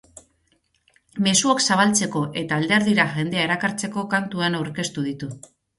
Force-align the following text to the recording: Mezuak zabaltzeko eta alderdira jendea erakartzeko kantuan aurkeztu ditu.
Mezuak 1.27 1.61
zabaltzeko 1.65 2.23
eta 2.43 2.59
alderdira 2.63 3.07
jendea 3.19 3.47
erakartzeko 3.51 4.09
kantuan 4.17 4.63
aurkeztu 4.65 5.11
ditu. 5.13 5.35